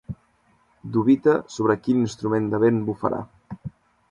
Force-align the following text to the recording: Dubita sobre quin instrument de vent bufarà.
Dubita 0.95 1.35
sobre 1.57 1.75
quin 1.83 2.01
instrument 2.05 2.49
de 2.55 2.63
vent 2.65 2.81
bufarà. 2.89 3.23